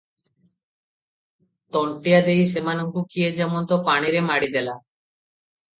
[1.77, 4.79] ତଣ୍ଟିଆ ଦେଇ ସେମାନଙ୍କୁ କିଏ ଯେମନ୍ତ ପାଣିରେ ମାଡ଼ିଦେଲା।